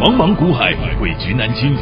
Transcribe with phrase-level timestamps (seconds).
[0.00, 1.76] 茫茫股海，汇聚南京。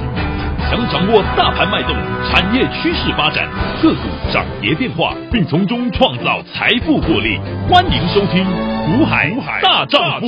[0.68, 1.94] 想掌握大盘脉动、
[2.28, 3.48] 产业趋势发展、
[3.80, 7.38] 个股涨跌变化，并从中创造财富获利，
[7.70, 8.44] 欢迎收听
[8.98, 9.32] 《股海
[9.62, 10.26] 大丈夫》。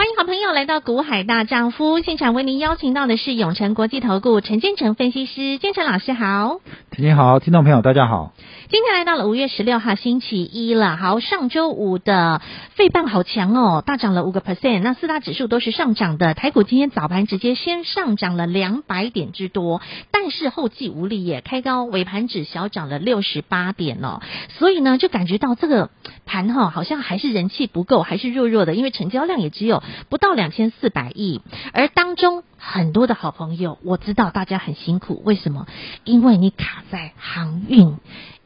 [0.00, 6.62] 欢迎好朋友来到《股海大丈夫》现场，为您邀请到的是永诚国际投顾陈建成分析师，建成老师好。
[6.90, 8.32] 陈建好，听众朋友大家好。
[8.70, 12.40] 今天来到了五月十六号星期一了，好，上周五的
[12.76, 25.90] 费半好强哦，大涨了五个 percent，那四大指数都是上涨的，台股今天早盘直接先上涨了两百点之多，但是后继无力耶，开高尾盘只小涨了六十八点哦，所以呢就感觉到这个
[26.24, 31.40] 盘哈好像还是人气不够，还是弱弱的，因为成交量也只有不到两千四百亿，
[31.72, 35.66] 而当中很多的好朋友，我知道大家很辛苦，为什么？
[36.04, 37.96] 因为你卡在航运。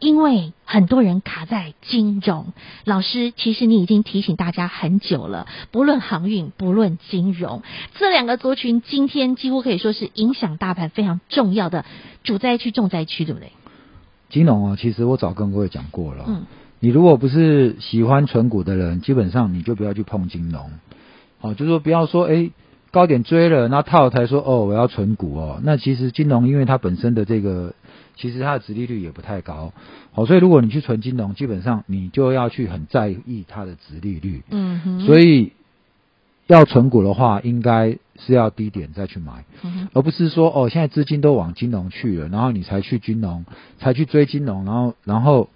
[0.01, 2.53] 因为很多人卡在金融，
[2.85, 5.47] 老师，其实你已经提醒大家很久了。
[5.71, 7.63] 不论航运，不论金融，
[7.95, 11.87] 这两个族群今天几乎可以说是影响大盘非常重要的
[12.23, 13.53] 主灾区、重灾区，对不对？
[14.29, 16.25] 金融啊，其实我早跟各位讲过了。
[16.27, 16.45] 嗯，
[16.81, 20.71] 你如果不是喜欢存股的人，基本上你就不要去碰金融。
[21.45, 22.51] 好，就是说不要说哎
[22.91, 25.61] 高点追了，那套台说哦我要存股哦。
[25.63, 27.75] 那其实金融因为它本身的这个。
[28.17, 29.73] 其实它的殖利率也不太高，
[30.13, 34.45] 好，所以如果你去存金融，基本上你就要去很在意它的殖利率。
[34.51, 35.01] 嗯哼。
[35.01, 35.51] 所以
[36.47, 39.89] 要存股的话，应该是要低点再去买，嗯。
[39.95, 43.45] 而不是说哦，现在资金都往金融去了，然后你才去金融，
[43.81, 45.49] 才去追金融，然后然后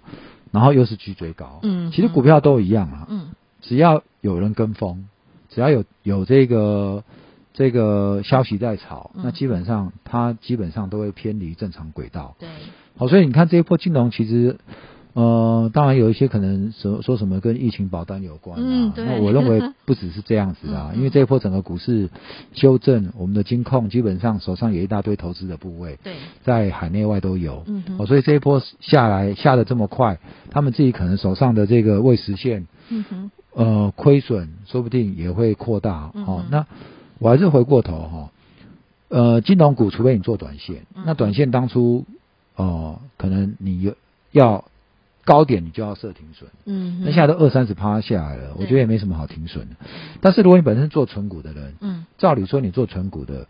[0.51, 1.61] 然后又是去追高。
[1.63, 1.93] 嗯。
[1.93, 3.07] 其实股票都一样啊。
[3.09, 3.27] 嗯。
[3.61, 5.05] 只要有人跟风，
[5.49, 7.03] 只要有有这个。
[7.51, 12.37] 这个消息在炒，那基本上它基本上都会偏离正常轨道。
[12.39, 12.47] 对，
[12.95, 14.55] 好，所以你看这一波金融其实，
[15.11, 18.63] 呃，当然有一些可能说说什么跟疫情保单有关啊。
[18.65, 22.09] 嗯，那我认为不只是这样子啊，因为这一波整个股市
[22.53, 27.65] 修正，我们的金控基本上手上有一大堆投资的部位，对，在海内外都有。
[27.67, 28.05] 嗯哼。
[28.07, 36.11] 所以这一波下来下的这么快，他们自己可能手上的这个未实现，嗯哼，呃，亏损说不定也会扩大。
[36.13, 36.65] 哦，那。
[37.21, 38.31] 我还是回过头哈，
[39.09, 42.05] 呃，金融股除非你做短线，那短线当初
[42.55, 43.93] 哦、呃，可能你有
[44.31, 44.63] 要
[45.25, 49.75] 高点，你就要设停损，嗯，那现在都二三十趴下来了，我觉得也没什么好停损的。
[50.21, 53.45] 但是如果你本身做纯股的人，嗯，照理说你做纯股的。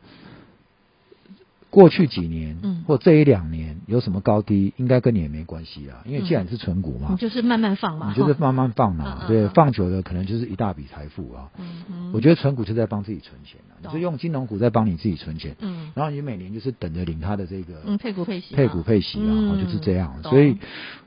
[1.69, 11.49] 过去几年，嗯，或这一两年有什么高低，应该跟你也没关系啊，因为既然是存股嘛，你就是慢慢放嘛，你就是慢慢放嘛，对，放久了可能就是一大笔财富啊。
[11.59, 20.57] 嗯，我觉得存股就在帮自己存钱啊，你是用金融股在帮你自己存钱，嗯，然后你每年就是等着领他的这个，嗯，配股配息，配股配息啊，就是这样，所以，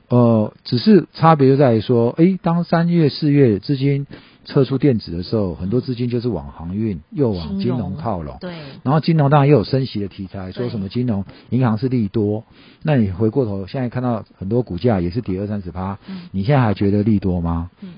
[0.07, 4.07] 呃，只是差别就在于说，诶，当三月四月资金。
[4.45, 8.37] 撤出电子的时候，很多资金就是往航运又往金融靠拢。
[8.39, 8.53] 对。
[8.83, 12.43] 然后金融当然又有升息的题材，说什么金融银行是利多。
[12.81, 15.97] 那你回过头，现在看到很多股价也是跌二三十趴。
[16.07, 16.23] 嗯。
[16.31, 17.69] 你现在还觉得利多吗？
[17.81, 17.93] 嗯。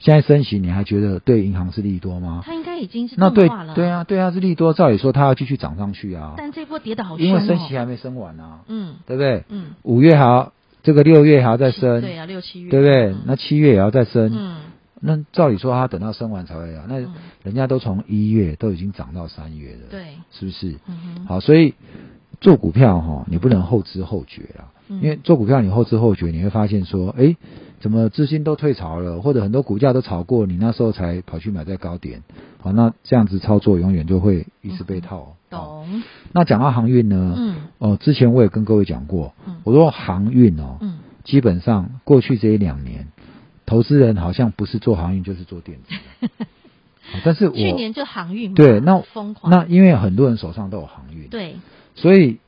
[0.00, 2.42] 现在升息，你还觉得对银行是利多吗？
[2.44, 4.74] 它应该已经是那对对啊，对啊是利多。
[4.74, 6.34] 照理说它要继续涨上去啊。
[6.36, 7.16] 但这波跌的好。
[7.16, 8.62] 因为升息还没升完啊。
[8.66, 8.96] 嗯。
[9.06, 9.44] 对不对？
[9.48, 9.66] 嗯。
[9.84, 12.00] 五月还要这个六月还要再升。
[12.00, 12.70] 对啊，六七月。
[12.70, 13.14] 对不对？
[13.26, 14.32] 那七月也要再升。
[14.34, 14.56] 嗯。
[15.04, 16.84] 那照理说，他等到生完才会啊。
[16.88, 17.00] 那
[17.42, 20.78] 人家都从一月都已经涨到三月了，对，是不是？
[20.86, 21.26] 嗯哼。
[21.26, 21.74] 好，所以
[22.40, 24.70] 做股票哈，你不能后知后觉啊。
[24.88, 27.34] 因为做股票你后知后觉，你会发现说，哎，
[27.80, 32.22] 怎么资金都退潮了，或者很多股价都炒过，你那时候才跑去买在高点。
[32.60, 35.34] 好，那这样子操作永远就会一直被套。
[35.50, 36.02] 懂。
[36.32, 37.34] 那讲到航运呢？
[37.36, 37.56] 嗯。
[37.78, 39.34] 哦，之前我也跟各位讲过，
[39.64, 43.08] 我说航运哦，嗯，基本上过去这一两年。
[43.66, 46.28] 投资人好像不是做航运就是做电子，
[47.24, 51.56] 但是我去年就航运对，那疯狂，那因为很多人手上都有航运，对，
[51.94, 52.38] 所以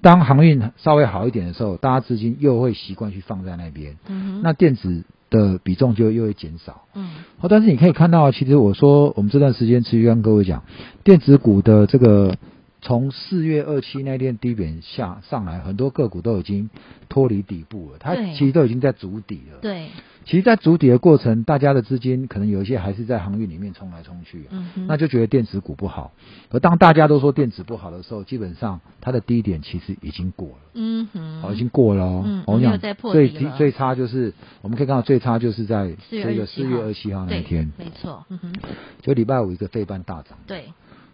[0.00, 10.62] 当航运稍微好一点的时候，大家资金又会习惯去放在那边，嗯，那电子的比重就又会减少，嗯，好，但是你可以看到，其实我说我们这段时间持续跟各位讲，
[11.04, 12.36] 电子股的这个。
[12.82, 16.68] 从四月二七那天低点下上来，很多个股都已经
[17.08, 19.58] 脱离底部了，它其实都已经在筑底了。
[19.60, 19.86] 对，
[20.24, 26.10] 其实，在筑底的过程，大家的资金可能有一些还是在航运里面冲来冲去，嗯哼，那就觉得电子股不好。
[26.50, 32.24] 而当大家都说电子不好的时候，基本上它的低点其实已经过了，嗯哼，好，已经过了哦。
[32.26, 32.76] 嗯，我讲
[33.12, 38.52] 最最差就是我们可以看到最差就是在这个四月二七号那一天，没错，嗯哼，
[39.00, 40.64] 就礼拜五一个费半大涨，对。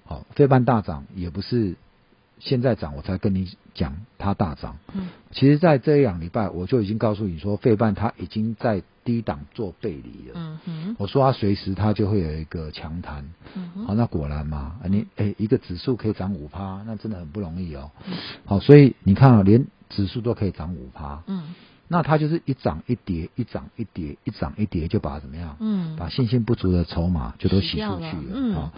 [0.09, 1.77] 好，费半大涨也不是
[2.39, 4.79] 现在涨，我才跟你讲它大涨。
[4.95, 10.35] 嗯，其实，在这一两礼拜，我就已经告诉你说，费半它已经在低档做背离了。
[10.35, 13.29] 嗯哼，我说它随时它就会有一个强弹。
[13.55, 17.91] 嗯哼，好，那果然嘛，你诶一个指数可以涨五趴，那真的很不容易哦。
[18.07, 18.17] 嗯、
[18.47, 21.23] 好，所以你看啊，连指数都可以涨五趴。
[21.27, 21.55] 嗯，
[21.89, 25.57] 那它就是一涨一跌，一涨一跌，一涨一跌，就把它怎么样？
[25.61, 27.91] 嗯，把信心不足的筹码就都洗出去了。
[27.91, 28.55] 了嗯。
[28.55, 28.73] 好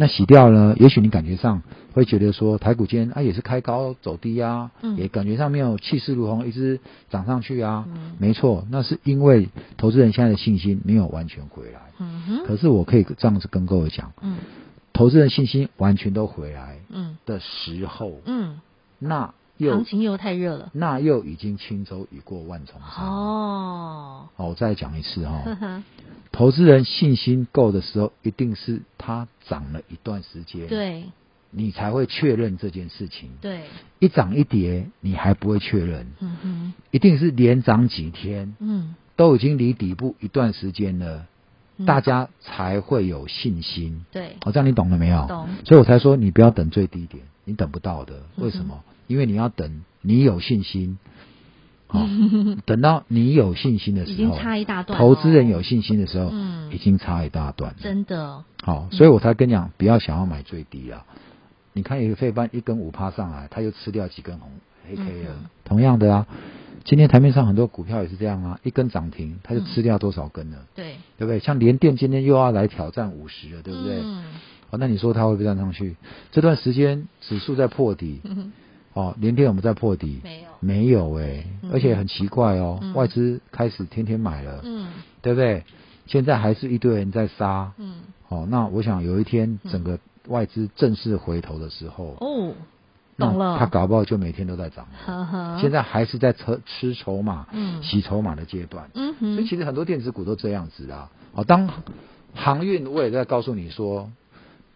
[0.00, 0.76] 那洗掉呢？
[0.78, 1.60] 也许你感觉上
[1.92, 6.78] 会觉得说，台股今天啊也是开高走低啊，嗯、也感觉上没有气势如虹，一直
[7.10, 7.84] 涨上去啊。
[7.92, 11.80] 嗯、没错，那是因为投资人现在的信心没有完全回来。
[11.98, 12.46] 嗯哼。
[12.46, 14.36] 可是我可以这样子跟各位讲，嗯，
[14.92, 18.60] 投资人信心完全都回来，嗯的时候，嗯，
[19.00, 23.06] 那又行情又太热了，那又已经轻舟已过万重山。
[23.06, 25.82] 哦，好，我再讲一次哈、哦。
[26.30, 31.04] 投资人信心够的时候，一定是它涨了一段时间，对，
[31.50, 33.30] 你才会确认这件事情。
[33.40, 33.62] 对，
[33.98, 36.06] 一涨一跌，你还不会确认。
[36.20, 41.26] 嗯哼，一定是连涨几天，嗯，都已经离底部一段时间了，
[41.78, 44.04] 嗯、大家才会有信心。
[44.12, 45.26] 对，好、哦，这样你懂了没有？
[45.26, 45.48] 懂。
[45.64, 48.22] 所以我才说你不要等最低点，你等不到的。
[48.36, 48.84] 为什么？
[48.86, 50.98] 嗯、因为你要等你有信心。
[51.90, 52.06] 好、哦，
[52.66, 55.00] 等到你有信心的时候，已经差一大段、哦。
[55.00, 57.74] 投资人有信心的时候，嗯，已经差一大段。
[57.80, 58.44] 真的。
[58.62, 61.06] 好，所以我才跟你讲，不要想要买最低啊。
[61.14, 61.20] 嗯、
[61.72, 64.50] 你看，一个费班一根五趴上来，它就吃掉几根红
[64.86, 65.30] 黑 K 了。
[65.30, 66.26] 嗯、同样的啊，
[66.84, 70.58] 今天台面上很多股票也是这样啊，一根涨停，它就吃掉多少根了？
[70.74, 71.38] 对、嗯，对不对？
[71.38, 74.00] 像联电今天又要来挑战五十了，对不对？
[74.04, 74.24] 嗯。
[74.68, 75.96] 好，那你说它会不会站上去？
[76.32, 78.20] 这段时间指数在破底。
[78.28, 78.52] 嗯
[78.98, 84.88] 哦，连天我们在破底，没有，没有哎、欸嗯，而且很奇怪哦，嗯、外资开始天天买了，嗯，
[85.22, 85.62] 对不对？
[86.06, 92.52] 现在还是一堆人在杀，嗯，哦，那我想有一天整个外资正式回头的时候，哦，
[93.16, 101.70] 懂了，他搞不好就每天都在涨，呵呵，现在还是在吃吃筹码，嗯，洗筹码的阶段，嗯哼，所以其实很多电子股都这样子啊，哦，当
[102.34, 104.10] 航运我也在告诉你说。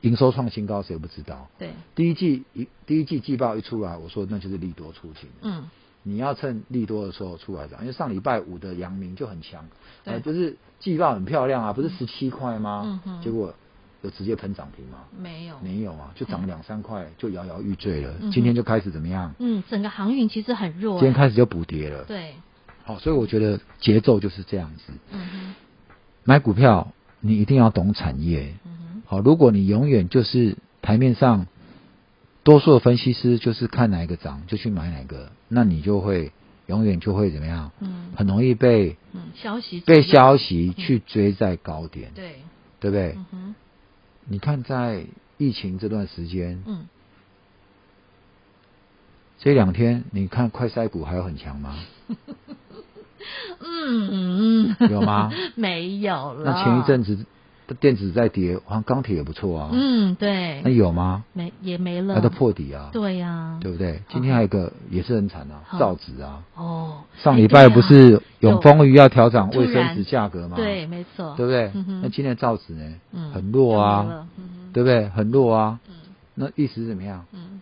[0.03, 1.49] 营收创新高，谁不知道？
[1.59, 5.29] 对，第一季一第一季季报一出来，我说那就是利多出尽。
[5.43, 5.69] 嗯，
[6.03, 9.65] 你要趁利多的时候出来涨，因为上礼拜五的阳明就很强，
[10.05, 13.01] 对，呃、就是季报很漂亮啊，不是十七块吗？
[13.23, 13.55] 结果
[14.03, 15.05] 有直接喷涨停吗？
[15.17, 18.33] 没有，没有啊，就涨两三块就摇摇欲坠了、嗯。
[18.33, 19.33] 今天就开始怎么样？
[19.39, 22.05] 嗯，整个航运其实很弱、欸，今天开始就补跌了。
[22.07, 22.35] 对，
[22.83, 24.93] 好，所以我觉得节奏就是这样子。
[26.25, 28.53] 买股票你一定要懂产业。
[29.13, 30.57] 好，如果你永远就是。
[30.85, 31.47] 台面上，
[32.43, 36.33] 多数的分析师就是看哪一个涨就去买哪个，那你就会
[36.67, 37.71] 永远就会怎么样？
[37.79, 42.35] 嗯，很容易被嗯消息被消息去追在高点，嗯、对
[42.81, 43.13] 对不对？
[43.17, 43.55] 嗯哼，
[44.27, 45.05] 你看在
[45.39, 46.87] 疫情这段时间，嗯，
[49.39, 51.77] 这两天你看快筛股还有很强吗？
[53.61, 55.31] 嗯 嗯，有吗？
[55.55, 56.51] 没有了。
[56.53, 57.25] 那前一阵子。
[57.81, 59.71] 电子在跌，好像钢铁也不错啊。
[59.73, 60.61] 嗯，对。
[60.63, 61.25] 那有吗？
[61.33, 62.15] 没，也没了。
[62.15, 62.91] 它都破底啊。
[62.93, 63.59] 对呀、啊。
[63.61, 64.03] 对不对？
[64.09, 66.43] 今天还有一个也是很惨啊，造纸啊。
[66.55, 66.99] 哦。
[67.23, 70.57] 上礼拜不是永丰余要调涨卫生纸价格吗？
[70.57, 71.35] 对，没错。
[71.37, 71.71] 对不对？
[71.75, 72.95] 嗯、那今天造纸呢？
[73.13, 73.31] 嗯。
[73.31, 74.27] 很弱啊。
[74.37, 74.71] 嗯。
[74.73, 75.09] 对不对？
[75.09, 75.79] 很弱啊。
[75.89, 75.95] 嗯。
[76.35, 77.25] 那意思是怎么样？
[77.33, 77.61] 嗯。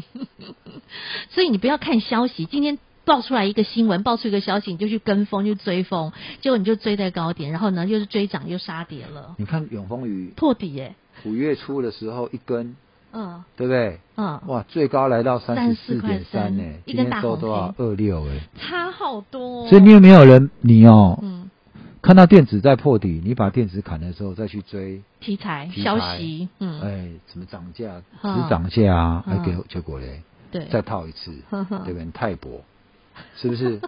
[1.30, 2.78] 所以你不要看消息，今天。
[3.10, 9.34] 爆出来一个新闻，爆出一个消息，你就去跟风，就追风，结果你就追在高点，然后呢，又是追涨又杀跌了。
[9.36, 12.76] 你看永丰鱼破底耶，五月初的时候一根，
[13.12, 13.98] 嗯，对不对？
[14.16, 17.74] 嗯，哇，最高来到三十四点三呢，一根收多少？
[17.78, 19.68] 二六哎，差好多、哦。
[19.68, 21.50] 所以你有没有人，你哦，嗯，
[22.02, 28.00] 看到电子在破底，你把电子砍的时候再去追题材，消息，嗯，哎，怎么涨价？
[28.22, 30.22] 只涨价啊，还给结果嘞？
[30.52, 32.06] 对，再套一次，对不对？
[32.14, 32.62] 太薄。
[33.36, 33.80] 是不是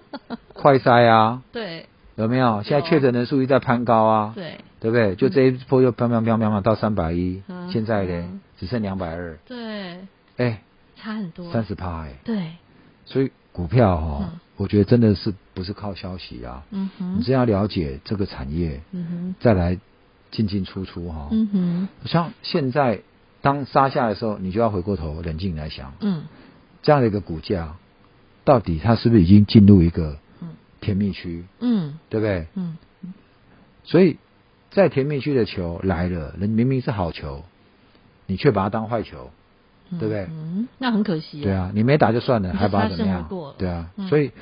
[0.52, 1.42] 快筛啊？
[1.52, 1.86] 对，
[2.16, 2.62] 有没有？
[2.62, 4.32] 现在确诊人数一在攀高啊？
[4.34, 5.14] 对，对不对？
[5.16, 9.38] 就这一波又飘飘飘飘飘到三百一，嗯，现在呢，嗯，只剩两百二。
[9.46, 9.98] 对，
[10.36, 10.62] 哎，
[10.96, 12.14] 差很多，三十趴哎。
[12.24, 12.52] 对，
[13.06, 16.62] 所以股票哈，我觉得真的是不是靠消息啊？
[16.70, 19.78] 嗯哼，你真要了解这个产业，嗯哼，再来
[20.30, 21.28] 进进出出哈。
[21.30, 23.00] 嗯哼，像现在
[23.40, 26.24] 当杀下来的时候，你就要回过头冷静来想，嗯，
[26.82, 27.74] 这样的一个股价。
[28.44, 30.18] 到底他是不是已经进入一个
[30.80, 31.44] 甜蜜区？
[31.60, 32.46] 嗯，对不对？
[32.54, 32.76] 嗯，
[33.84, 34.18] 所以
[34.70, 37.44] 在甜蜜区的球来了，人明明是好球，
[38.26, 39.30] 你却把它当坏球，
[39.90, 40.26] 嗯，对不对？
[40.30, 41.40] 嗯，那很可惜。
[41.40, 43.28] 对啊，你没打就算了，还把它怎么样？
[43.58, 44.32] 对啊，嗯，所以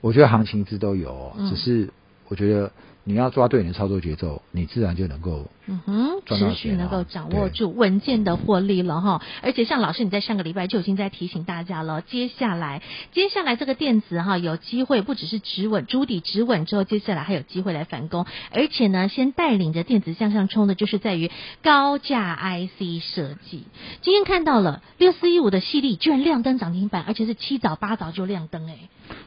[0.00, 1.90] 我觉得行情之都有，只是
[2.28, 2.72] 我觉得
[3.06, 9.20] 你要抓对你的操作节奏，你自然就能够，嗯哼，持续能够掌握住稳健的获利了哈。
[9.42, 12.80] 而且像老师你在上个礼拜就已经在提醒大家了，接下来
[13.12, 18.24] 接下来这个电子哈有机会不只是止稳，筑底止稳之后，接下来还有机会来反攻。
[18.50, 21.30] 而且呢，先带领着电子向上冲的，就是在于
[21.62, 23.64] 高价 IC 设计。
[24.00, 28.78] 今天看到了六四一五的系列居然亮灯涨停板，而且是七早八早就亮灯哎，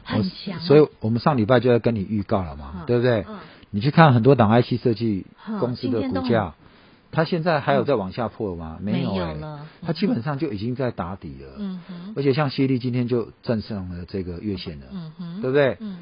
[0.02, 0.60] 很强、啊。
[0.62, 3.24] 所以我们上礼拜就要跟你预告了嘛，嗯、对不对？
[3.28, 3.38] 嗯
[3.70, 5.26] 你去看很多档 IC 设计
[5.60, 6.54] 公司的股价，
[7.10, 8.78] 它现在还有在往下破吗？
[8.80, 9.36] 没有哎，
[9.82, 11.56] 它基本上就已经在打底了。
[11.58, 14.86] 嗯哼，而且像矽力今天就站上了这个月线了。
[14.92, 15.76] 嗯哼，对不对？
[15.80, 15.98] 嗯，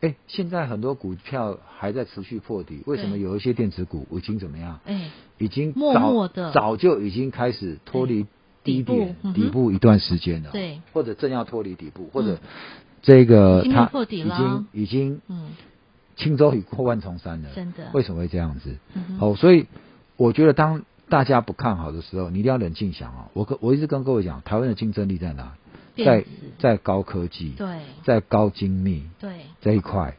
[0.00, 4.80] 哎，现在很多股票还在持续破底，为什么有一些电子股已经怎么样？
[4.86, 8.26] 哎，已经默默的早就已经开始脱离
[8.62, 10.50] 低点底部一段时间了。
[10.50, 12.38] 对，或者正要脱离底部，或者
[13.02, 15.50] 这个它已经已经嗯。
[16.20, 17.88] 轻舟已过万重山了，真的？
[17.92, 18.76] 为什么会这样子？
[18.94, 19.66] 嗯、哦，所以
[20.16, 23.28] 我觉得当大家不看好的时候，你一定要冷静想啊。
[23.32, 25.54] 我跟我一直跟各位讲，台湾的竞争力在哪？
[25.96, 26.24] 在
[26.58, 30.16] 在高科技，对，在高精密，对这一块。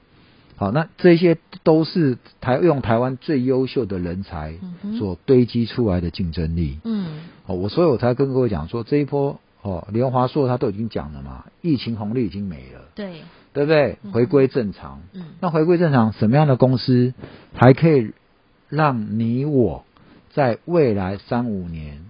[0.55, 4.59] 好，那这些都是台用台湾最优秀的人才
[4.99, 6.79] 所堆积出来的竞争力。
[6.83, 12.81] 嗯，好，我所以我才跟各位讲说，这一波哦，联华硕他都已经讲了嘛，疫情红利已经没了。
[12.95, 13.21] 对。
[13.53, 13.97] 对不对？
[14.13, 15.01] 回归正常。
[15.11, 15.25] 嗯。
[15.41, 17.13] 那回归正常，什么样的公司
[17.53, 18.13] 还可以
[18.69, 19.83] 让你我
[20.31, 22.05] 在未来三五年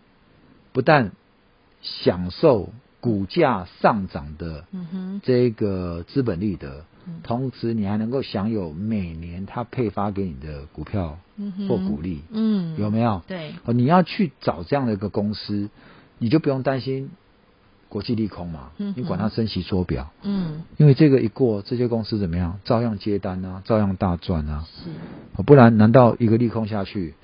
[0.71, 1.11] 不但
[1.81, 4.65] 享受股价上涨的
[5.23, 6.85] 这个资本利得，
[7.23, 11.17] 同时你还能够享有每年他配发给你的股票
[11.67, 12.21] 或股利？
[12.29, 12.79] 嗯。
[12.79, 13.23] 有没有？
[13.27, 13.55] 对。
[13.65, 15.71] 哦，你要去找这样的一个公司，
[16.19, 17.09] 你就不用担心。
[17.91, 27.15] 国际利空嘛，你管它升息缩表，嗯，因为这个一过，这些公司怎么样，照样接单啊，照样大赚啊，是，不然难道一个利空下去，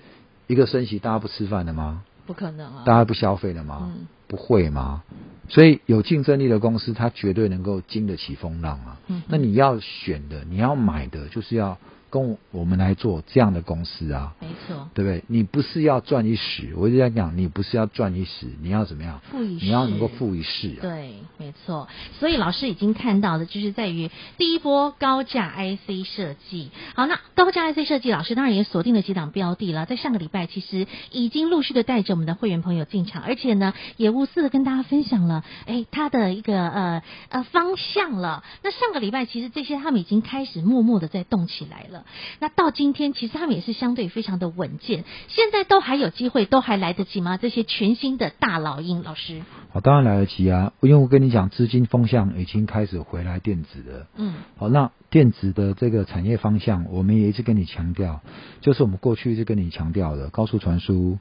[0.48, 2.04] 一个升息，大家不吃饭了吗？
[2.26, 3.94] 不可能啊，大家不消费了吗？
[3.96, 5.04] 嗯，不会吗？
[5.48, 9.00] 所以有竞争力的公司，它绝对能够经得起风浪啊。
[9.08, 11.78] 嗯，那你要选的，你要买的，就是要。
[12.10, 15.24] 跟我们来做这样的公司啊，没错，对不对？
[15.28, 19.20] 你不是要赚一时，我一直在讲，你不是要赚一时，你要怎么样？
[19.30, 20.82] 富一世，你要能够富一世啊。
[20.82, 21.88] 对，没错。
[22.20, 26.72] 所以老师已经看到的，就是在于第一波高价 IC 设计。
[26.96, 29.86] 好，那高价 IC 设计，老师当然也锁定了几档标的了。
[29.86, 38.44] 在上个礼拜，其实已经陆续的带着我们的会员朋友进场，而且呢，也无私的跟大家分享了，哎，他的一个呃呃方向了。
[38.64, 41.97] 那上个礼拜，其实这些他们已经开始默默的在动起来了。
[42.39, 45.04] 那到今天，其实他们也是相对非常的稳健。
[45.27, 47.38] 现在都还有机会，都还来得及吗？
[47.38, 50.74] 这些全新的大老鹰老师，好，当然来得及啊！
[50.82, 54.08] 因为我跟你讲，资金风向已经开始回来电子了。
[54.16, 58.22] 嗯，好，那电子的这个产业方向，我们也一直跟你强调，
[58.62, 61.18] 就是我们过去一直跟你强调的高速传输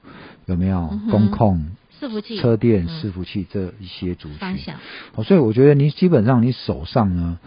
[0.47, 0.99] 有没有？
[1.11, 4.77] 工控、伺服器、车电、伺服器这一些主群方向。
[5.15, 7.39] 好，所以我觉得你基本上你手上呢。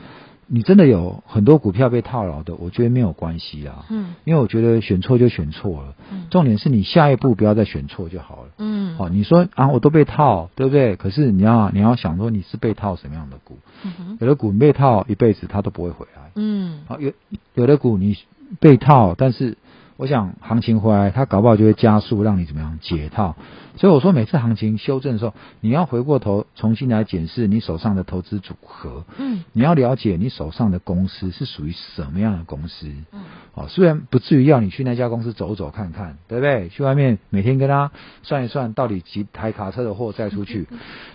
[0.51, 3.85] 你真的有很多股票被套牢的，我觉得没有关系啊。
[3.89, 5.93] 嗯，因为我觉得选错就选错了。
[6.11, 8.49] 嗯，重点是你下一步不要再选错就好了。
[8.57, 10.95] 嗯，好，你说啊，我都被套，对不对？
[10.95, 13.59] 可是你要你要想说你是被套什么样的股？
[13.83, 16.31] 嗯，有的股被套一辈子它都不会回来。
[16.35, 17.11] 嗯，好，有
[17.53, 18.17] 有的股你
[18.59, 19.57] 被套，但是。
[19.99, 23.35] 我想行情回来，它搞不好就会加速，让你怎么样解套。
[23.75, 29.03] 所以我说，每次行情修正的时候，你要回过头重新来检视你手上的投资组合。
[29.17, 32.87] 嗯，你要了解你手上的公司是属于什么样的公司。
[33.11, 36.69] 嗯，好，虽然不至于要你去那家公司走走看看，对不对？
[36.69, 37.91] 去外面每天跟他
[38.23, 40.69] 算一算，到底几台卡车的货再出去。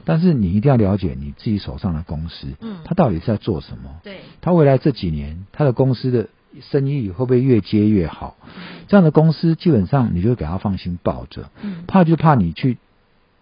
[0.05, 4.01] 但是你一定要了解你自己手上的公司，嗯，它到底是在做什么？
[4.03, 6.29] 对，它未来这几年，它的公司的。
[6.61, 8.37] 生意会不会越接越好？
[8.89, 11.51] 这样的公司基本上你就给他放心抱着，
[11.87, 12.79] 怕就怕你去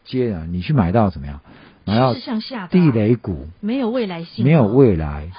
[0.04, 1.40] 接啊，你去买到怎么样？
[1.85, 2.14] 买到
[2.71, 5.31] 地雷股，没有未来性，没有未来，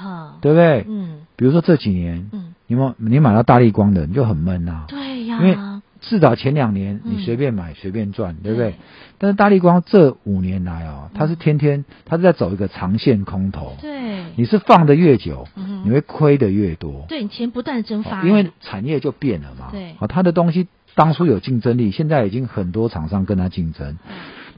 [0.41, 0.85] 对不对？
[0.89, 5.57] 嗯，比如说这几年，嗯，你们你买到大力光的，你就很闷呐，对呀，因为
[6.01, 8.75] 至少前两年你随便买随便赚，对不对？
[9.19, 15.47] 但是大力光这五年来哦，它是天天它是在走一个长线空头，对，你是放的越久，
[15.83, 23.97] 你会亏的越多，对，你钱不断蒸发，因为产业就变了嘛，对，啊，它的东西当初有竞争力，现在已经很多厂商跟他竞争，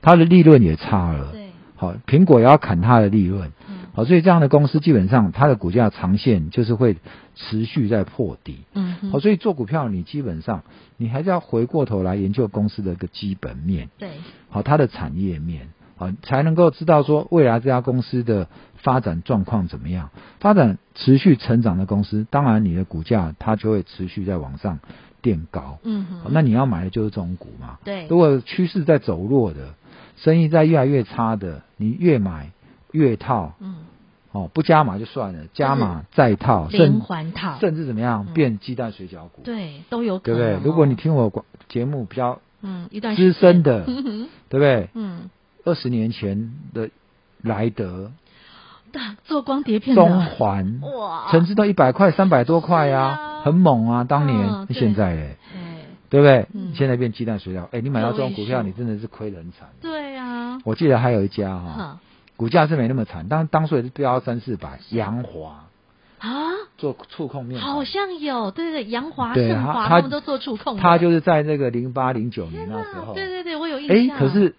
[0.02, 3.52] 他的利润也差了，对，好，苹果也要砍他的利润。
[3.94, 6.98] 好，所以这样的公司基本上它的股价长线就是会
[7.34, 8.66] 持续在破底。
[8.74, 10.64] 嗯，好，所以做股票你基本上
[10.98, 13.88] 你还是要回过头来研究公司的一个基本面。
[13.98, 14.10] 对，
[14.50, 18.50] 好，它的产业面，好，才能够知道说未来这家公司的
[18.86, 20.12] 发展状况怎么样。
[20.40, 24.80] 发展持续成长的公司，当然你的股价它就会持续在往上
[25.22, 25.80] 垫高。
[25.84, 27.80] 嗯哼，那你要买的就是这种股嘛。
[27.84, 29.74] 对，如果趋势在走弱的，
[30.16, 32.52] 生意在越来越差的，你越买
[32.92, 33.56] 越套。
[33.60, 33.78] 嗯。
[34.32, 40.68] 哦，不加码就算了，加码再套，连环套，甚至怎么样、嗯、变鸡蛋水饺股，对，都有可能、哦，对不对？
[40.68, 44.90] 如果你听我节目比较嗯一段资深的，嗯、 对不对？
[44.94, 45.30] 嗯，
[45.64, 46.90] 二十年前的
[47.44, 48.12] 莱德，
[49.24, 54.04] 做光碟片的，中环哇，成绩都一百块、三百多块呀、啊啊，很猛啊！
[54.04, 55.38] 当年，哦、现在哎，
[56.10, 56.48] 对不对？
[56.54, 59.68] 嗯、现在变鸡蛋水饺，哎，你买到这种股票，你真的是亏得很惨。
[59.82, 61.76] 对呀、啊，我记得还有一家哈。
[61.78, 62.00] 嗯
[62.38, 64.80] 股价是没那么惨，但当初也是飙三四百。
[64.90, 65.68] 洋华
[66.20, 70.76] 啊，做触控面，好像有，对对对，扬华、盛华他们都做触控。
[70.76, 74.18] 他就是在那个零八零九年那时候，对对对，我有印象。
[74.18, 74.54] 哎，可是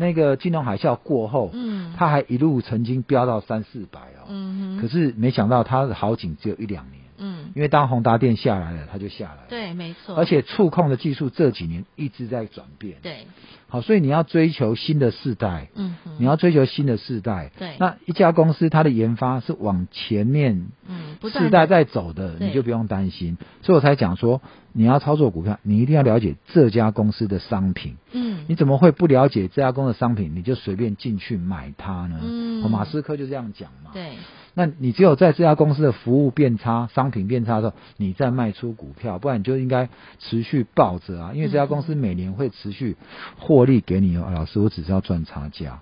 [0.00, 6.99] 那个金融海啸过后，嗯，他还一路曾经飙到三四百哦，嗯哼，可是没想到他的好景只有一两年。
[7.20, 9.42] 嗯，因为当宏达电下来了，它就下来了。
[9.48, 10.16] 对，没错。
[10.16, 12.96] 而且触控的技术这几年一直在转变。
[13.02, 13.26] 对。
[13.68, 15.68] 好，所以你要追求新的世代。
[15.74, 15.94] 嗯。
[16.18, 17.52] 你要追求新的世代。
[17.58, 17.76] 对。
[17.78, 23.36] 那一家公司它的研发是往前面，嗯，世代在走的，你就不用担心。
[23.62, 24.40] 所以我才讲说，
[24.72, 27.96] 你要操作股票，你一定要了解这家公司的商品。
[28.12, 28.44] 嗯。
[28.48, 32.18] 你怎么会不了解这家公司的商品，你就随便进去买它呢？
[32.22, 32.68] 嗯。
[32.70, 33.90] 马斯克就这样讲嘛。
[33.92, 34.14] 对。
[34.54, 39.88] 那你只有在这家公司的服务变差、商品变差的时候，你再卖出股票，不然你就应该
[40.18, 42.96] 持续抱着啊，因为这家公司每年会持续
[43.38, 44.24] 获利给你哦。
[44.24, 45.80] 啊、老师，我只是要赚差价，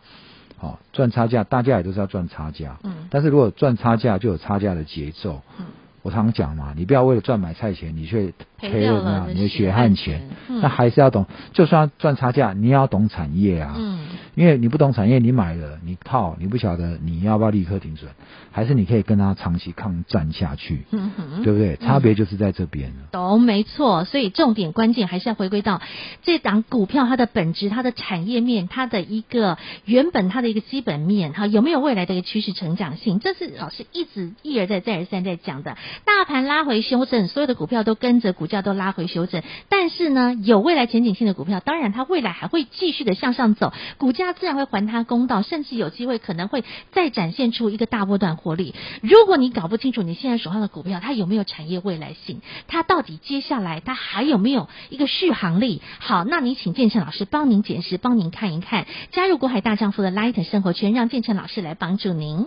[0.57, 2.79] 好、哦、赚差价，大家也都是要赚差价。
[2.83, 3.09] 嗯。
[3.11, 5.43] 但是如果赚差价，就有差价的节奏。
[5.59, 5.67] 嗯。
[6.03, 9.27] 我常讲嘛，你不要为了赚买菜钱，你却赔了什么？
[9.33, 10.23] 你的血汗钱。
[10.49, 13.75] 那、嗯、还是要懂，就算赚差价，你也要懂产业啊。
[13.77, 14.07] 嗯。
[14.35, 18.09] 因为你不懂产业，你买了你套，你不晓得你要不要立刻停损，
[18.53, 21.77] 还是你可以跟他长期抗战下去，嗯哼，对不对？
[21.77, 22.93] 差别就是在这边。
[23.11, 24.05] 懂，没错。
[24.05, 25.83] 所以重点关键还是要回归到
[26.23, 33.19] 这档股票它的本质、它的产业面、它的一个原本它的一个基本面，哈，有没有未来的一个趋势成长性？
[33.19, 35.77] 这是老师一直一而再、再而三在讲的。
[36.05, 44.29] 大盘拉回修正，所有的股票都跟着股价都拉回修正，但是呢，有未来前景性的股票，当然它未来还会继续的向上走，股价。
[44.39, 48.75] 自然会还它公道，甚至有机会可能会再展现出一个大波段获利。
[49.01, 55.83] 如果你搞不清楚你现在手上的股票它有没有产业未来性，它到底接下来它还有没有一个续航力？
[55.99, 58.87] 好，那你请建成老师帮您解释，帮您看一看。
[59.11, 62.47] 加入股海大丈夫的 Light 生活圈，让建成老师来帮助您。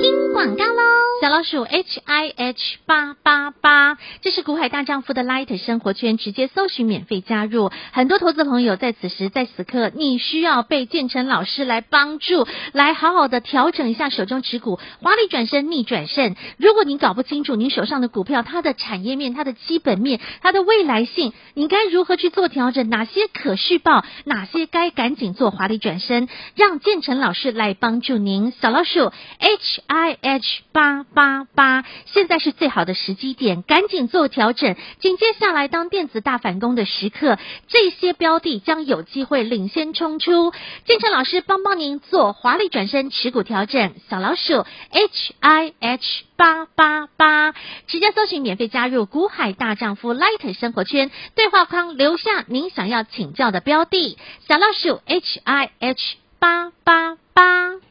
[0.00, 0.73] 听广告。
[1.20, 7.70] 小老鼠 H I H 八八八，这是股海大丈夫的 Light 生活圈，直接搜寻免费加入。
[7.92, 16.34] 很多投资朋友在此时在此刻，你需要被建成老师来帮助，来好好的调整一下手中持股，华丽转身逆转胜。
[16.58, 22.90] 如果你搞不清楚你手上的股票它的产业面、它的基本面、它的未来性，你该如何去做调整？
[22.90, 24.04] 哪些可续报？
[24.24, 26.28] 哪些该赶紧做华丽转身？
[26.56, 28.52] 让建成老师来帮助您。
[28.60, 31.03] 小老鼠 H I H 八。
[31.14, 34.76] 八八，现在是最好的时机点，赶紧做调整。
[35.00, 37.38] 紧接下来，当电子大反攻的时刻，
[37.68, 40.52] 这些标的将有机会领先冲出。
[40.84, 47.52] 建成老师帮帮您做华丽转身持股调整，小老鼠 H I H 八八八，
[47.86, 57.42] 直接搜寻免费加入股海大丈夫 Light 生活圈，对话框留下您想要请教的标的，小老鼠 H I H 八八八。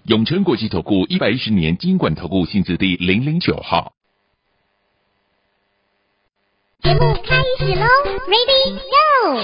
[0.04, 3.94] 永诚国际投顾一百一十年金管投顾薪资第零零九号。
[6.84, 7.86] 节目开始喽
[8.28, 9.40] ，Ready Go！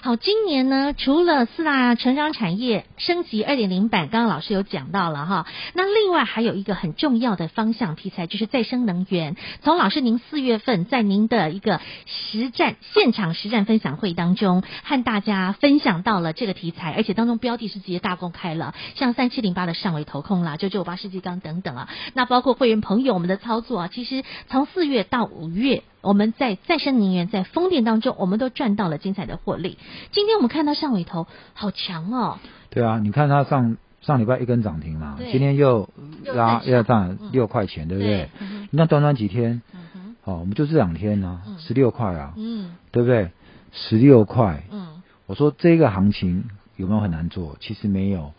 [0.00, 9.36] 好，今年呢，除了四大成长产业升级二点零版，刚刚老师有讲到了哈，那另外还有一个很重要的方向题材，就是再生能源。
[9.62, 25.82] 从老师您四月份在您的一个实战现场实战分享会当中，和大家分享到了这个题材，而且当中标的是直接大公开了，像三七零八的上位投控啦，九九八世纪钢等等啊，那包括会员朋友们的操作啊，其实从四月到五月。
[26.06, 29.76] 我们在再生能源、在风电当中，我们都赚到了精彩的获利。
[30.12, 32.38] 今天我们看到上尾头好强哦。
[32.70, 35.90] 对啊，你看它上上礼拜一根涨停嘛，今天又
[36.24, 38.30] 拉又涨六块钱，对不对？
[38.70, 43.30] 你看短短几天，嗯、哦，我们就这两天呢、啊，十六块啊，嗯，对不对？
[43.72, 46.44] 十六块，嗯，我说这个行情
[46.76, 47.56] 有没有很难做？
[47.58, 48.32] 其实没有，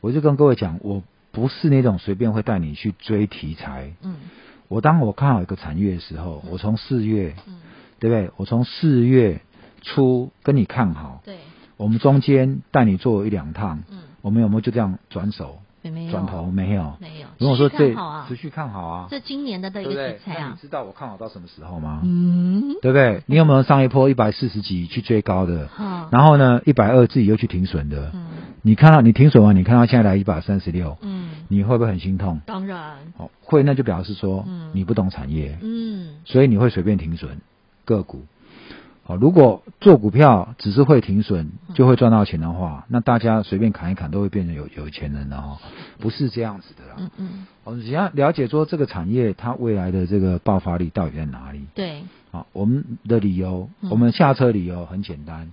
[0.00, 1.02] 我就跟各位讲，我
[1.32, 4.14] 不是那种随便会带你去追题材，嗯。
[4.68, 7.54] 我当我看好一个产业的时候，嗯、我从四月、嗯，
[7.98, 8.30] 对不对？
[8.36, 9.40] 我从四月
[9.82, 11.38] 初跟你看好，对，
[11.76, 15.58] 我们中间带你做一两趟，嗯，我们有没有就这样转手？
[15.90, 17.28] 没有转头没有，没有。
[17.38, 17.94] 如果说这
[18.28, 20.50] 持续看好啊，这今年的的一个题材啊。
[20.52, 22.02] 你知道我看好到什么时候吗？
[22.04, 23.22] 嗯，对不对？
[23.24, 25.70] 你有没有上一波一百四十几去追高的？
[25.78, 28.10] 嗯、然后呢，一百二自己又去停损的。
[28.12, 28.26] 嗯，
[28.60, 31.17] 你看到你停损完，你看到现在来一百三十六，嗯，
[31.48, 32.40] 你会不会很心痛？
[32.46, 32.98] 当然。
[33.16, 37.40] 哦，会，那就表示说，嗯，你不懂产业，嗯，所以你会随便停损
[37.84, 38.22] 个股。
[39.04, 45.58] 好，如果做股票只是会停损就会赚到钱的话，那大家随便砍一砍都会变成有有钱人的哈，
[45.98, 46.94] 不是这样子的啦。
[46.98, 51.64] 嗯嗯，我们只要了解说这个产业它未来的这个爆发力到底在哪里？
[51.74, 55.50] 对，好，我们的理由，我们下车理由很简单。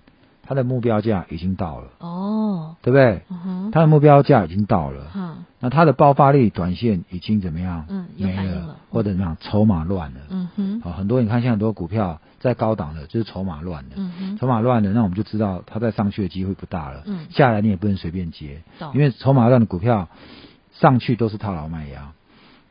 [0.48, 3.22] 它的目标价已经到了哦，对不对？
[3.30, 7.86] 嗯哼，它的目标价已经到了，嗯，那它的爆发力短线已经怎么样？
[7.90, 9.38] 嗯，没了，或者怎么样？
[9.40, 18.62] 筹码乱了，嗯哼，好，很多你看现在很多股票在高档的，就是筹码乱了，嗯哼，筹码乱了，那我们就知道它再上去的机会不大了，嗯，下来你也不能随便接，
[18.94, 20.08] 因为筹码乱的股票
[20.74, 22.12] 上去都是套牢卖压，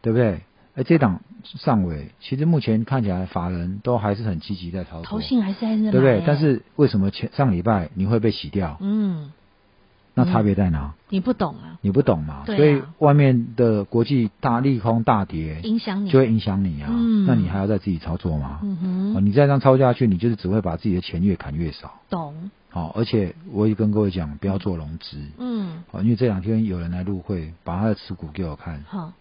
[0.01, 0.43] 对不对？
[0.77, 6.23] 哎，这档上尾，其实目前看起来法人都还是很积极在操作，投信还是在那，对不对？
[6.27, 8.77] 但是为什么前上礼拜你会被洗掉？
[8.81, 9.33] 嗯，
[10.15, 10.95] 那差别在哪？
[11.11, 12.43] 你不懂啊，你不懂嘛？
[12.43, 16.91] 啊，所以外面的国际大利空大跌，影响你，就会影响你啊。
[16.91, 18.59] 嗯，那你还要再自己操作吗？
[18.65, 22.01] 嗯哼，你再这样操作下去，你就是只会把自己的钱越砍越少。
[22.11, 22.51] 懂。
[22.71, 25.17] 好，而且我也跟各位讲，不要做融资。
[25.39, 28.83] 嗯，好，因为这两天有人来入会，把他的持股给我看。
[28.89, 29.13] 好。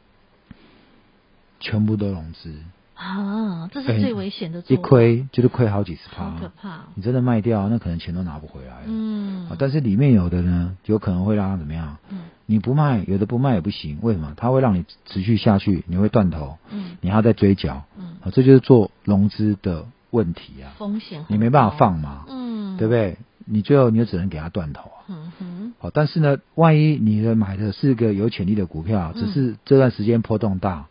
[1.63, 2.53] 全部都融资
[2.95, 4.73] 啊，这是最危险的、欸。
[4.73, 6.81] 一亏就是亏好几十趴，好可怕！
[6.93, 8.85] 你真的卖掉，那可能钱都拿不回来了。
[8.85, 11.97] 嗯，但是里面有的呢，有可能会让它怎么样？
[12.09, 13.97] 嗯，你不卖，有的不卖也不行。
[14.01, 14.33] 为什么？
[14.37, 16.57] 它会让你持续下去，你会断头。
[16.69, 17.83] 嗯，你还要再追缴。
[17.97, 20.75] 嗯，啊，这就是做融资的问题啊。
[20.77, 22.25] 风险，你没办法放嘛。
[22.29, 23.17] 嗯，对不对？
[23.45, 25.03] 你最后你就只能给他断头啊。
[25.09, 25.73] 嗯哼。
[25.79, 30.85] 好，但是呢，万一你的买的是个有潜力的股票，只是这段时间波动大。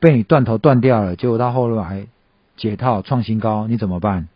[0.00, 2.06] 被你断头断掉了，结果到后来
[2.56, 4.28] 解套创新高，你怎么办？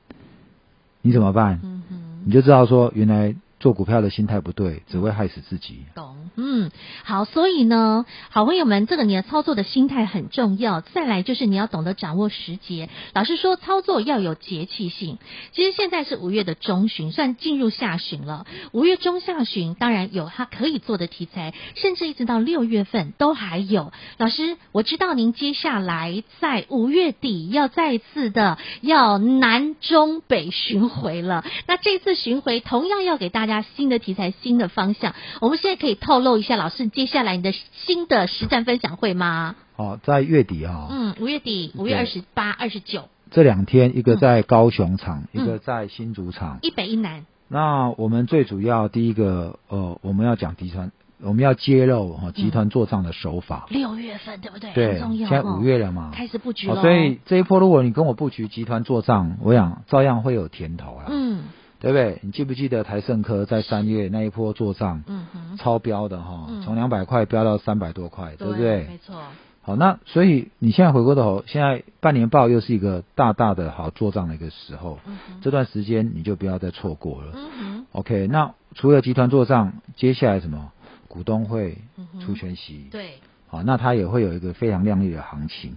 [1.03, 1.61] 你怎么办？
[1.62, 1.83] 嗯，
[2.25, 5.85] 你就知道说，原来做股票的心态不对，只会害死自己。
[5.94, 6.16] 懂。
[6.35, 6.72] 嗯，
[7.05, 10.81] 好，所以呢，好朋友们，这个你的操作的心态很重要。
[10.81, 12.88] 再来就是你要懂得掌握时节。
[13.12, 15.18] 老师说，操作要有节气性。
[15.53, 18.46] 其实现在是五月的中旬，算进入下旬了。
[18.72, 23.92] 五月中下旬，当然有它可以做的题材，甚至一直到六月份都还有。
[24.18, 31.44] 老师，我知道您接下来在五月底要再次的要南中北巡回了。
[31.68, 35.15] 那这次巡回同样要给大家新的题材、新的方向。
[35.41, 39.57] 我们现在可以透露一下，老师接下来你的新的实战分享会吗？
[39.77, 47.27] 哦，在月底啊、哦，嗯，五月底，五月二十八、二十九这两天，一个在高雄场，嗯、一个在新竹场，一北一南。
[47.49, 53.67] 那我们最主要第一个，呃，我们要讲集团，我们要揭露哈集团做账的手法。
[53.71, 54.73] 六、嗯、月份对不对？
[54.75, 55.29] 对，很重要。
[55.29, 56.83] 现在五月了嘛，开始布局了、哦。
[56.83, 61.07] 所以这一波，如果你跟我布局集团做账，我想照样会有甜头啊。
[61.09, 61.45] 嗯。
[61.83, 62.21] 对不对？
[62.23, 68.85] 你记不记得台盛科在三月那一波做账，嗯哼，超标的哈，嗯、从两百块飙到三百多块，对，不对？
[68.87, 69.21] 没错。
[69.62, 77.33] 好，那所以你现在回过头，现在半年报又是一个大大的好做账的一个时候，嗯、这段时间你就不要再错过了。
[77.35, 77.87] 嗯哼。
[77.90, 80.71] OK，那除了集团做账，接下来什么
[81.09, 81.79] 股东会
[82.25, 82.90] 出权息、嗯？
[82.92, 83.14] 对。
[83.49, 85.77] 好，那它也会有一个非常亮丽的行情。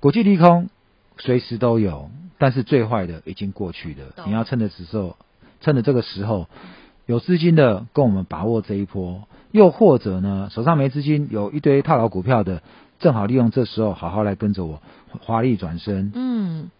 [0.00, 0.70] 国际利空
[1.18, 5.18] 随时都有，但是最坏的已经过去了，你要趁着时候。
[5.64, 6.46] 趁着这个时候，
[7.06, 12.62] 有资金的跟我们把握这一波，又或者呢，手上没资金，有一堆套牢股票的，
[12.98, 14.82] 正好利用这时候，好好来跟着我
[15.20, 16.12] 华丽转身。
[16.14, 16.70] 嗯。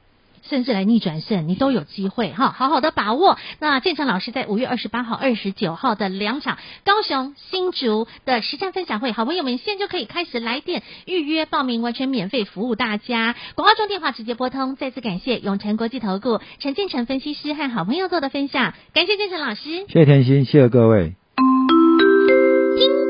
[0.48, 3.38] 甚至来逆转胜，你都有机会哈，好好的把握。
[3.60, 13.34] 那建成老师在五月二十八号、二十九号的两场高雄、新竹的实战分享会，好朋友们现在就可以开始来电预约报名，完全免费服务大家。
[13.54, 14.76] 广告中电话直接拨通。
[14.76, 21.23] 再次感谢永诚国际投顾陈建成分析师和好朋友做的分享，感谢建成老师，谢谢甜心，谢谢各位。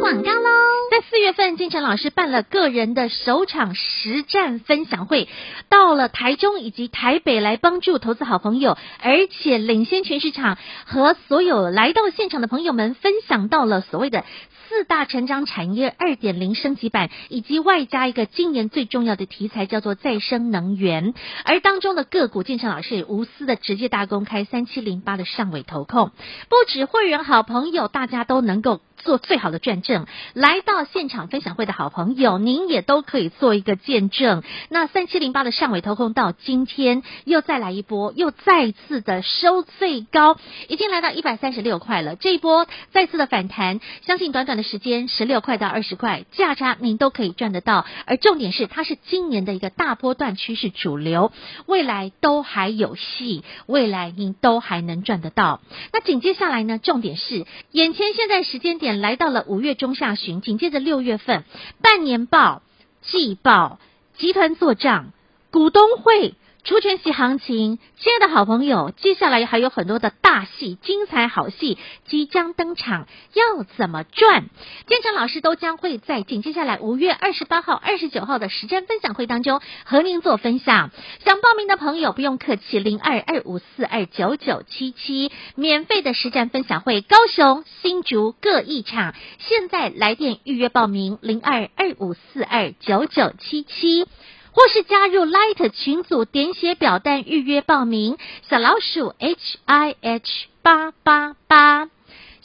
[0.05, 0.51] 广告喽。
[0.91, 5.31] 在四月份，建成老师办了个人的首场实战分享会，
[5.71, 14.27] 到了台中以及台北来帮助投资好朋友，而且领先全市场，和所有来到现场的朋友们分享到了所谓的
[14.69, 21.15] 四大成长产业二点零升级版，以及外加一个今年最重要的题材叫做再生能源，
[21.47, 26.11] 而当中的个股，建成老师也无私的直接大公开三七零八的上尾投控，
[26.51, 28.83] 不止会员好朋友，大家都能够。
[29.05, 30.07] 做最好的转正。
[30.33, 34.43] 来到现场分享会的好朋友，您也都可以做一个见证。
[34.71, 40.37] 那三七零八的上尾投控到今天又再来一波，又再次的收最高，
[40.69, 42.17] 已经来到一百三十六块了。
[42.17, 47.85] 这一波再次的反弹，相信短短的时间，十六块到二十块价差您都可以赚得到。
[48.07, 51.31] 而重点是，它是今年的一个大波段趋势主流，
[51.67, 55.61] 未来都还有戏，未来您都还能赚得到。
[55.93, 56.79] 那紧接下来呢？
[56.79, 61.45] 重点是，眼前现在时间点来到了五月中下旬，紧接着六月份
[61.81, 62.63] 半年报、
[63.03, 63.79] 季报、
[64.17, 65.13] 集团做账、
[65.51, 66.35] 股东会。
[66.65, 74.47] 除权息行情，亲爱的好朋友，接下来还有很多的大戏、精彩好戏即将登场，要怎么赚？
[74.87, 80.91] 建成老师都将会在紧接下来五月二十八号、二十九号的实战分享会当中和您做分享。
[81.23, 94.07] 想报名的朋友不用客气，零二二五四二九九七七，免费的实战分享会，高雄、新竹各一场，现在来电预约报名，零二二五四二九九七七。
[94.55, 98.17] 或是加入 Light 群组，点写表单预约报名。
[98.49, 101.91] 小老鼠 H I H 八八八，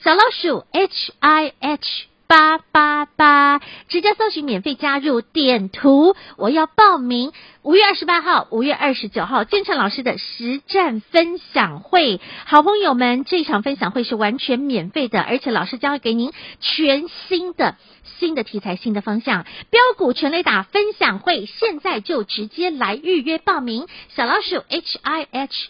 [0.04, 7.32] 小老鼠 H I H 八八八，直接搜寻免费加入，点图我要报名。
[7.62, 17.76] 五月二十八号、五月二十九号，建成老师的实战分享会，好朋友们，这场分享会是完全免费的，而且老师将会给您全新的。
[18.18, 23.88] 新的题材，新的方向，标股全垒打分享会，现在就直接来预约报名。
[24.14, 25.70] 小老鼠 H I H